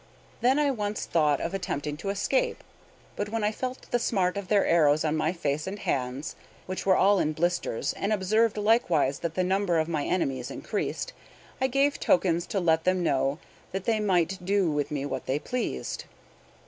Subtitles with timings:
[0.41, 2.63] Then I once more thought of attempting to escape;
[3.15, 6.35] but when I felt the smart of their arrows on my face and hands,
[6.65, 11.13] which were all in blisters and observed likewise that the number of my enemies increased,
[11.61, 13.37] I gave tokens to let them know
[13.73, 16.05] that they might do with me what they pleased.